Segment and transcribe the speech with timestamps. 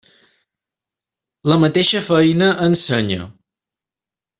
[1.51, 3.33] La mateixa feina ensenya.